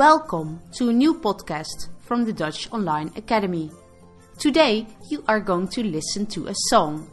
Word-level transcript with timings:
Welcome 0.00 0.62
to 0.76 0.88
a 0.88 0.94
new 0.94 1.12
podcast 1.12 1.88
from 2.00 2.24
the 2.24 2.32
Dutch 2.32 2.72
Online 2.72 3.12
Academy. 3.16 3.70
Today 4.38 4.86
you 5.10 5.22
are 5.28 5.40
going 5.40 5.68
to 5.76 5.82
listen 5.82 6.24
to 6.28 6.46
a 6.46 6.54
song, 6.70 7.06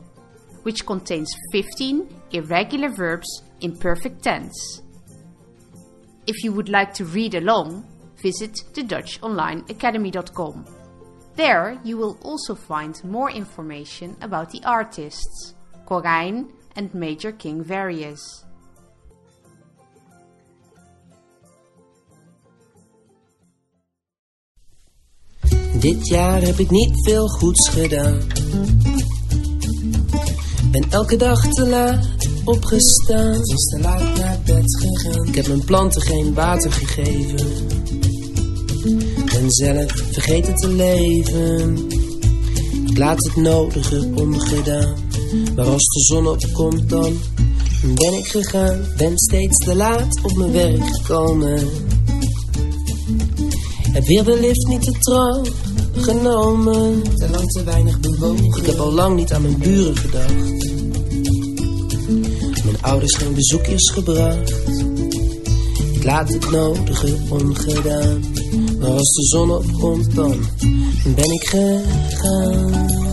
which 0.63 0.85
contains 0.85 1.35
15 1.51 2.07
irregular 2.31 2.87
verbs 2.87 3.43
in 3.59 3.75
perfect 3.75 4.23
tense. 4.23 4.83
If 6.27 6.45
you 6.45 6.53
would 6.53 6.69
like 6.69 6.93
to 6.93 7.03
read 7.03 7.35
along, 7.35 7.85
visit 8.23 8.57
the 8.73 8.83
DutchOnlineAcademy.com. 8.83 10.65
There 11.35 11.77
you 11.83 11.97
will 11.97 12.17
also 12.21 12.55
find 12.55 13.03
more 13.03 13.29
information 13.29 14.15
about 14.21 14.49
the 14.51 14.63
artists, 14.63 15.55
Corijn 15.85 16.53
and 16.77 16.93
Major 16.93 17.33
King 17.33 17.61
Various. 17.65 18.45
Dit 25.79 26.07
jaar 26.07 26.41
heb 26.41 26.59
ik 26.59 26.69
niet 26.69 27.03
veel 27.03 27.27
goeds 27.27 27.69
gedaan. 27.69 28.19
Ben 30.71 30.85
elke 30.89 31.15
dag 31.15 31.47
te 31.49 31.67
laat 31.67 32.05
opgestaan. 32.43 33.33
is 33.33 33.65
te 33.65 33.79
laat 33.81 34.17
naar 34.17 34.39
bed 34.45 34.77
gegaan. 34.79 35.27
Ik 35.27 35.35
heb 35.35 35.47
mijn 35.47 35.63
planten 35.65 36.01
geen 36.01 36.33
water 36.33 36.71
gegeven. 36.71 37.47
Ben 39.25 39.51
zelf 39.51 39.91
vergeten 40.11 40.55
te 40.55 40.67
leven. 40.67 41.87
Ik 42.87 42.97
laat 42.97 43.23
het 43.23 43.35
nodige 43.35 44.09
ongedaan. 44.15 44.95
Maar 45.55 45.65
als 45.65 45.85
de 45.85 46.01
zon 46.01 46.27
opkomt 46.27 46.89
dan 46.89 47.17
ben 47.81 48.13
ik 48.13 48.27
gegaan. 48.27 48.85
Ben 48.97 49.17
steeds 49.17 49.57
te 49.57 49.75
laat 49.75 50.19
op 50.23 50.37
mijn 50.37 50.51
werk 50.51 50.87
gekomen. 50.95 51.69
Heb 53.91 54.05
weer 54.05 54.23
de 54.23 54.39
lift 54.39 54.67
niet 54.67 54.81
te 54.81 54.91
trouw 54.91 55.43
genomen. 56.03 57.03
Te 57.15 57.29
lang 57.29 57.51
te 57.51 57.63
weinig 57.63 57.99
bewogen. 57.99 58.45
Ik 58.45 58.65
heb 58.65 58.77
al 58.77 58.93
lang 58.93 59.15
niet 59.15 59.33
aan 59.33 59.41
mijn 59.41 59.57
buren 59.57 59.97
gedacht. 59.97 60.65
Mijn 62.63 62.81
ouders 62.81 63.15
geen 63.15 63.33
bezoekjes 63.33 63.89
gebracht. 63.89 64.53
Ik 65.93 66.03
laat 66.03 66.33
het 66.33 66.51
nodige 66.51 67.17
ongedaan. 67.29 68.23
Maar 68.79 68.89
als 68.89 69.13
de 69.13 69.23
zon 69.23 69.51
opkomt 69.51 70.15
dan 70.15 70.39
ben 71.15 71.31
ik 71.31 71.43
gegaan. 71.43 73.06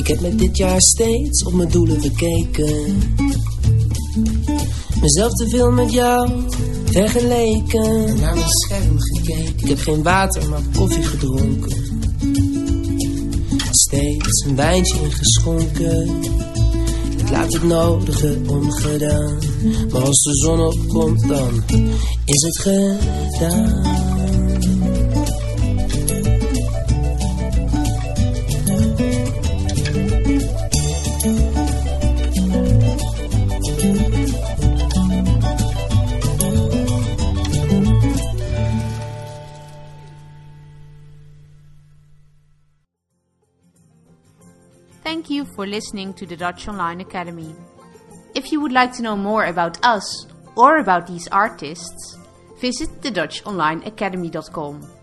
Ik 0.00 0.06
heb 0.06 0.20
me 0.20 0.34
dit 0.34 0.56
jaar 0.56 0.80
steeds 0.80 1.44
op 1.44 1.52
mijn 1.52 1.68
doelen 1.68 2.00
bekeken. 2.00 3.02
Mezelf 5.00 5.32
te 5.32 5.48
veel 5.48 5.70
met 5.70 5.92
jou 5.92 6.30
vergeleken. 6.84 8.20
Naar 8.20 8.34
mijn 8.34 8.48
scherm 8.48 9.00
gekeken. 9.00 9.52
Ik 9.56 9.68
heb 9.68 9.78
geen 9.78 10.02
water, 10.02 10.48
maar 10.48 10.60
koffie 10.76 11.02
gedronken. 11.02 11.76
Steeds 13.70 14.44
een 14.44 14.56
wijntje 14.56 14.98
ingeschonken. 15.02 16.22
Ik 17.18 17.30
laat 17.30 17.52
het 17.52 17.62
nodige 17.62 18.38
ongedaan. 18.46 19.38
Maar 19.92 20.02
als 20.02 20.22
de 20.22 20.34
zon 20.34 20.60
opkomt, 20.60 21.28
dan 21.28 21.62
is 22.24 22.42
het 22.42 22.58
gedaan. 22.58 24.09
Thank 45.10 45.28
you 45.28 45.44
for 45.44 45.66
listening 45.66 46.14
to 46.14 46.24
the 46.24 46.36
Dutch 46.36 46.68
Online 46.68 47.00
Academy. 47.00 47.52
If 48.36 48.52
you 48.52 48.60
would 48.60 48.70
like 48.70 48.92
to 48.92 49.02
know 49.02 49.16
more 49.16 49.46
about 49.46 49.84
us 49.84 50.28
or 50.56 50.78
about 50.78 51.08
these 51.08 51.26
artists, 51.32 52.16
visit 52.60 53.02
the 53.02 53.10
DutchOnlineAcademy.com. 53.10 54.99